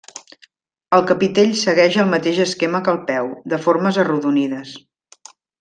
[0.97, 4.77] El capitell segueix el mateix esquema que el peu, de formes arrodonides.